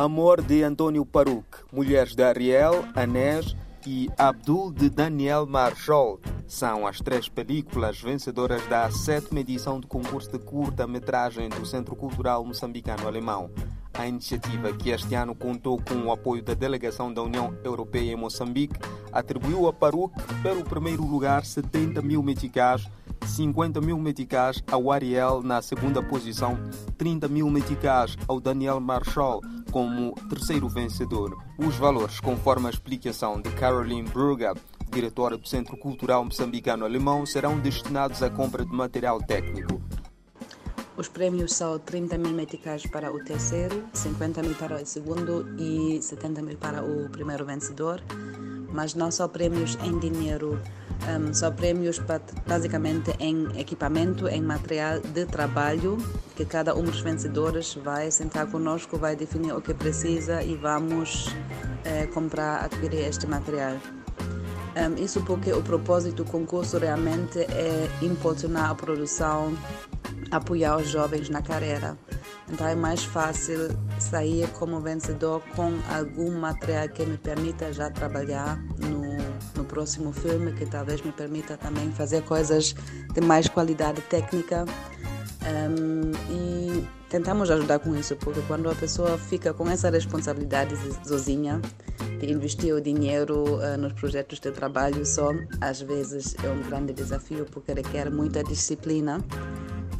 [0.00, 3.54] Amor de Antônio Paruc, Mulheres de Ariel, Anés
[3.86, 10.32] e Abdul de Daniel Marshall são as três películas vencedoras da sétima edição do concurso
[10.32, 13.50] de curta-metragem do Centro Cultural Moçambicano Alemão.
[13.92, 18.16] A iniciativa, que este ano contou com o apoio da delegação da União Europeia em
[18.16, 18.80] Moçambique,
[19.12, 22.88] atribuiu a Paruc, pelo primeiro lugar, 70 mil meticais
[23.26, 26.58] 50 mil meticais ao Ariel na segunda posição,
[26.98, 31.36] 30 mil meticais ao Daniel Marshall como terceiro vencedor.
[31.58, 34.54] Os valores, conforme a explicação de Caroline Brugger,
[34.90, 39.80] diretora do Centro Cultural Moçambicano Alemão, serão destinados à compra de material técnico.
[40.96, 46.02] Os prêmios são 30 mil meticais para o terceiro, 50 mil para o segundo e
[46.02, 48.02] 70 mil para o primeiro vencedor.
[48.72, 50.60] Mas não só prêmios em dinheiro
[51.08, 52.00] um, são prêmios
[52.46, 55.96] basicamente em equipamento, em material de trabalho,
[56.36, 61.28] que cada um dos vencedores vai sentar conosco, vai definir o que precisa e vamos
[61.84, 63.76] eh, comprar, adquirir este material.
[64.76, 69.56] Um, isso porque o propósito do concurso realmente é impulsionar a produção,
[70.30, 71.98] apoiar os jovens na carreira.
[72.48, 78.60] Então é mais fácil sair como vencedor com algum material que me permita já trabalhar
[78.78, 78.99] no
[79.60, 82.74] no próximo filme, que talvez me permita também fazer coisas
[83.12, 84.64] de mais qualidade técnica.
[85.42, 90.74] Um, e tentamos ajudar com isso, porque quando a pessoa fica com essa responsabilidade
[91.06, 91.60] sozinha,
[92.18, 95.30] de investir o dinheiro uh, nos projetos de trabalho só,
[95.60, 99.22] às vezes é um grande desafio, porque requer muita disciplina.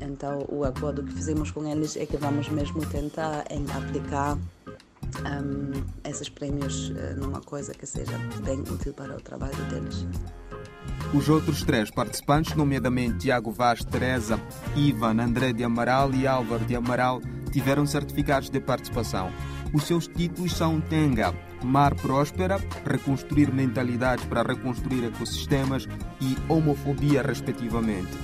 [0.00, 4.38] Então, o acordo que fizemos com eles é que vamos mesmo tentar em aplicar
[5.24, 10.06] um, esses prémios uh, numa coisa que seja bem útil para o trabalho deles.
[11.14, 14.38] Os outros três participantes, nomeadamente Tiago Vaz, Teresa,
[14.76, 19.32] Ivan, André de Amaral e Álvaro de Amaral, tiveram certificados de participação.
[19.72, 25.86] Os seus títulos são Tenga, Mar Próspera, Reconstruir Mentalidades para Reconstruir Ecossistemas
[26.20, 28.16] e Homofobia, respectivamente.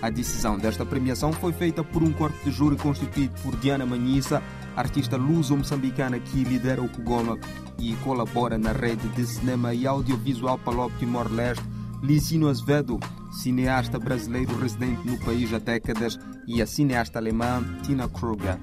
[0.00, 4.40] A decisão desta premiação foi feita por um corpo de júri constituído por Diana Manhissa,
[4.78, 7.36] artista luso-moçambicana que lidera o Kugoma
[7.78, 11.64] e colabora na rede de cinema e audiovisual Palop Timor-Leste,
[12.00, 13.00] Licino Azevedo,
[13.32, 18.58] cineasta brasileiro residente no país há décadas, e a cineasta alemã Tina Kruger.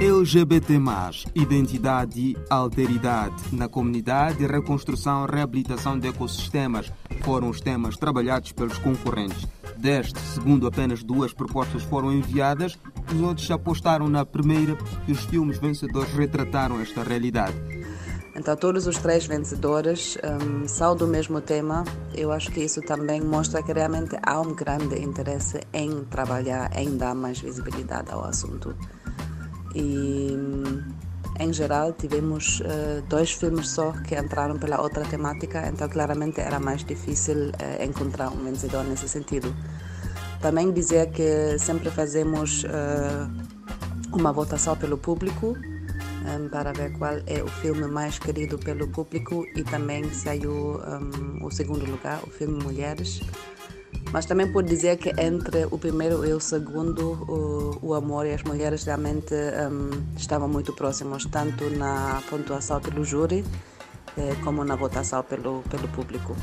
[0.00, 0.80] LGBT+,
[1.34, 6.92] identidade e alteridade na comunidade, reconstrução e reabilitação de ecossistemas
[7.22, 9.46] foram os temas trabalhados pelos concorrentes.
[9.82, 12.78] Deste, segundo apenas duas propostas foram enviadas,
[13.12, 14.78] os outros apostaram na primeira
[15.08, 17.56] e os filmes vencedores retrataram esta realidade.
[18.36, 21.82] Então, todos os três vencedores um, são do mesmo tema.
[22.14, 26.96] Eu acho que isso também mostra que realmente há um grande interesse em trabalhar, em
[26.96, 28.76] dar mais visibilidade ao assunto.
[29.74, 30.30] E,
[31.38, 36.60] em geral, tivemos uh, dois filmes só que entraram pela outra temática, então claramente era
[36.60, 39.54] mais difícil uh, encontrar um vencedor nesse sentido.
[40.40, 42.66] Também dizer que sempre fazemos uh,
[44.12, 49.46] uma votação pelo público um, para ver qual é o filme mais querido pelo público
[49.56, 53.20] e também saiu um, o segundo lugar, o filme Mulheres.
[54.12, 58.34] Mas também pode dizer que entre o primeiro e o segundo, o, o amor e
[58.34, 63.42] as mulheres realmente um, estavam muito próximos, tanto na pontuação pelo júri
[64.16, 66.36] eh, como na votação pelo, pelo público.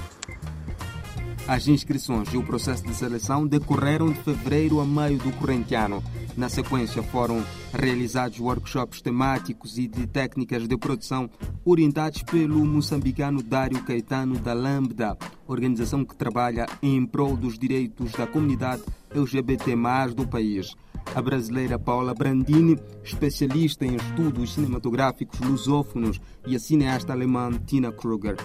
[1.47, 6.03] As inscrições e o processo de seleção decorreram de fevereiro a maio do corrente ano.
[6.39, 11.29] Na sequência, foram realizados workshops temáticos e de técnicas de produção
[11.65, 18.25] orientados pelo moçambicano Dário Caetano da Lambda, organização que trabalha em prol dos direitos da
[18.25, 18.83] comunidade
[19.13, 19.75] LGBT+,
[20.15, 20.77] do país.
[21.13, 28.37] A brasileira Paula Brandini, especialista em estudos cinematográficos lusófonos, e a cineasta alemã Tina Kruger.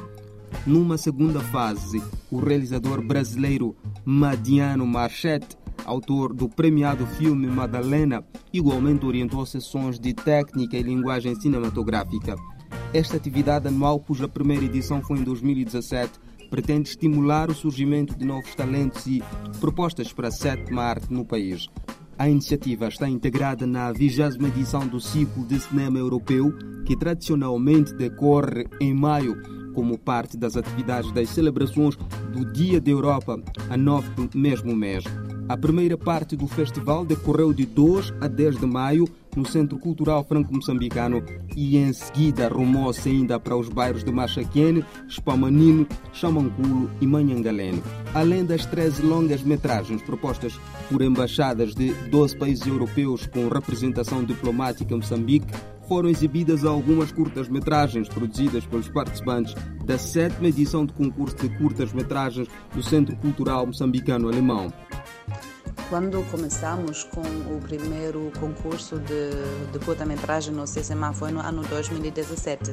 [0.66, 9.44] Numa segunda fase, o realizador brasileiro Madiano Marchette, autor do premiado filme Madalena, igualmente orientou
[9.44, 12.36] sessões de técnica e linguagem cinematográfica.
[12.92, 16.12] Esta atividade anual, cuja primeira edição foi em 2017,
[16.50, 19.22] pretende estimular o surgimento de novos talentos e
[19.60, 21.68] propostas para a sétima arte no país.
[22.16, 26.52] A iniciativa está integrada na 20 edição do ciclo de cinema europeu,
[26.84, 29.36] que tradicionalmente decorre em maio
[29.74, 31.96] como parte das atividades das celebrações
[32.32, 35.02] do Dia da Europa, a 9 do mesmo mês.
[35.46, 39.06] A primeira parte do festival decorreu de 2 a 10 de maio
[39.36, 41.22] no Centro Cultural Franco-Moçambicano
[41.54, 47.82] e em seguida rumou-se ainda para os bairros de Machaquene, Spamanino, Chamanculo e Manhangaleno.
[48.14, 50.58] Além das 13 longas-metragens propostas
[50.90, 55.52] por embaixadas de 12 países europeus com representação diplomática em Moçambique,
[55.86, 59.54] foram exibidas algumas curtas-metragens produzidas pelos participantes
[59.84, 64.72] da sétima edição do concurso de curtas-metragens do Centro Cultural Moçambicano Alemão.
[65.90, 69.30] Quando começamos com o primeiro concurso de,
[69.70, 72.72] de curta-metragem no CCMA foi no ano 2017.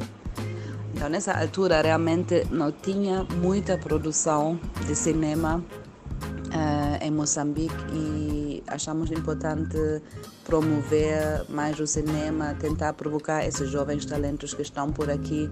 [0.94, 9.12] Então, nessa altura, realmente não tinha muita produção de cinema uh, em Moçambique e achamos
[9.12, 9.78] importante
[10.46, 15.50] promover mais o cinema, tentar provocar esses jovens talentos que estão por aqui,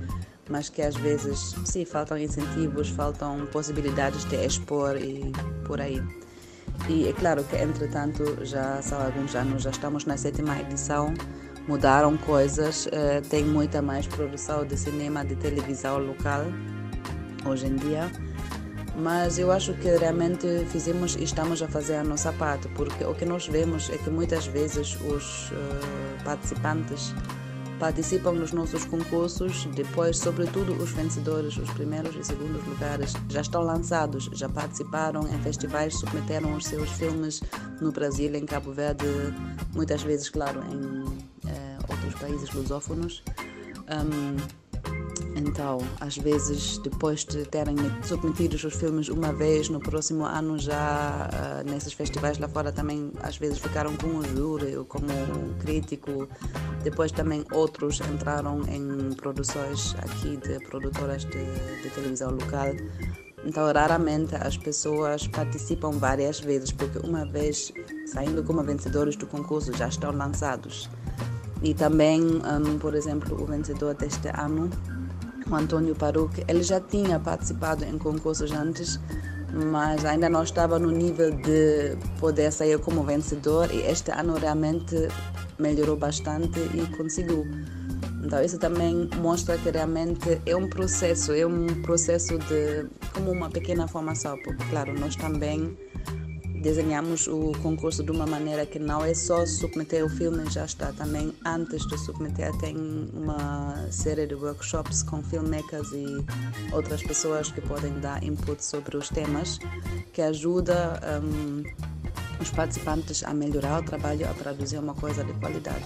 [0.49, 5.31] mas que às vezes, sim, faltam incentivos, faltam possibilidades de expor e
[5.65, 6.01] por aí.
[6.87, 11.13] E é claro que, entretanto, já são alguns anos, já estamos na sétima edição,
[11.67, 16.45] mudaram coisas, uh, tem muita mais produção de cinema, de televisão local
[17.45, 18.09] hoje em dia.
[18.95, 23.13] Mas eu acho que realmente fizemos e estamos a fazer a nossa parte, porque o
[23.13, 27.13] que nós vemos é que muitas vezes os uh, participantes
[27.79, 33.61] participam nos nossos concursos, depois, sobretudo, os vencedores, os primeiros e segundos lugares, já estão
[33.61, 37.41] lançados, já participaram em festivais, submeteram os seus filmes
[37.79, 39.05] no Brasil, em Cabo Verde,
[39.73, 43.23] muitas vezes, claro, em eh, outros países lusófonos.
[43.89, 44.68] Um,
[45.39, 51.29] então, às vezes, depois de terem submetido os filmes uma vez, no próximo ano já
[51.31, 55.07] uh, nesses festivais lá fora também às vezes ficaram como júri ou como
[55.59, 56.27] crítico.
[56.83, 61.45] Depois também outros entraram em produções aqui de produtoras de,
[61.81, 62.75] de televisão local.
[63.45, 67.71] Então, raramente as pessoas participam várias vezes, porque uma vez
[68.05, 70.89] saindo como vencedores do concurso já estão lançados.
[71.61, 74.69] E também, um, por exemplo, o vencedor deste ano
[75.49, 78.99] o Antônio Paruque, ele já tinha participado em concursos antes,
[79.53, 84.95] mas ainda não estava no nível de poder sair como vencedor e este ano realmente
[85.57, 87.45] melhorou bastante e conseguiu.
[88.23, 93.49] Então isso também mostra que realmente é um processo, é um processo de como uma
[93.49, 95.77] pequena formação, porque claro, nós também
[96.59, 100.91] desenhamos o concurso de uma maneira que não é só submeter o filme já está
[100.91, 102.55] também antes de submeter.
[102.57, 102.75] Tem
[103.13, 106.25] uma série de workshops com filmmakers e
[106.73, 109.59] outras pessoas que podem dar input sobre os temas
[110.13, 111.63] que ajuda um,
[112.41, 115.85] os participantes a melhorar o trabalho a produzir uma coisa de qualidade.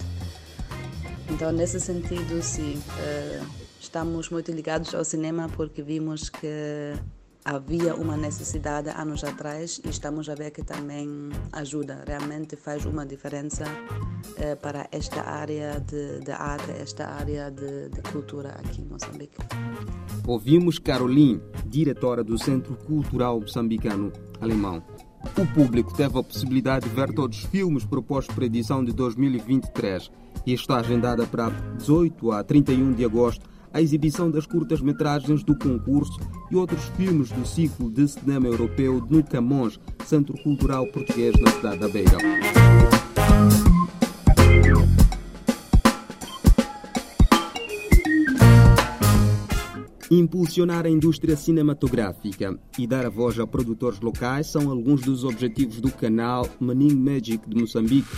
[1.30, 3.46] Então nesse sentido sim uh,
[3.80, 6.94] estamos muito ligados ao cinema porque vimos que
[7.44, 13.04] havia uma necessidade anos atrás e estamos a ver que também ajuda, realmente faz uma
[13.04, 13.64] diferença
[14.38, 19.36] eh, para esta área de, de, arte, esta área de, de cultura aqui em Moçambique.
[20.26, 24.82] Ouvimos Caroline, diretora do Centro Cultural Moçambicano Alemão.
[25.38, 28.92] O público teve a possibilidade de ver todos os filmes propostos para a edição de
[28.92, 30.10] 2023
[30.46, 36.20] e está agendada para 18 a 31 de agosto a exibição das curtas-metragens do concurso
[36.48, 41.80] e outros filmes do ciclo de cinema europeu no Camões, Centro Cultural Português na cidade
[41.80, 42.16] da Beira.
[50.08, 55.80] Impulsionar a indústria cinematográfica e dar a voz a produtores locais são alguns dos objetivos
[55.80, 58.14] do canal Maning Magic de Moçambique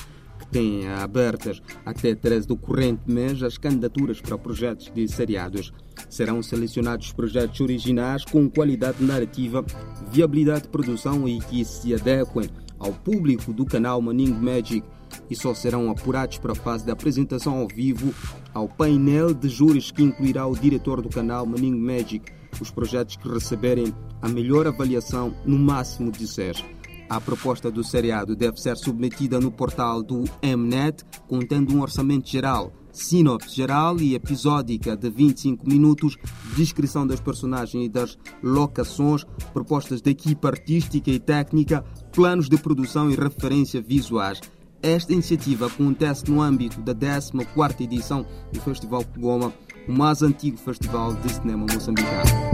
[0.50, 5.72] têm abertas até 13 do corrente mês as candidaturas para projetos de seriados.
[6.08, 9.64] Serão selecionados projetos originais com qualidade narrativa,
[10.10, 12.48] viabilidade de produção e que se adequem
[12.78, 14.82] ao público do canal Maning Magic
[15.30, 18.14] e só serão apurados para a fase de apresentação ao vivo
[18.52, 23.28] ao painel de júris que incluirá o diretor do canal Maning Magic, os projetos que
[23.28, 26.75] receberem a melhor avaliação no máximo de 10.
[27.08, 32.72] A proposta do seriado deve ser submetida no portal do Mnet, contendo um orçamento geral,
[32.92, 36.16] sinopse geral e episódica de 25 minutos,
[36.56, 43.08] descrição das personagens e das locações, propostas de equipa artística e técnica, planos de produção
[43.10, 44.40] e referência visuais.
[44.82, 49.52] Esta iniciativa acontece no âmbito da 14ª edição do Festival Kugoma,
[49.88, 52.45] o mais antigo festival de cinema moçambicano.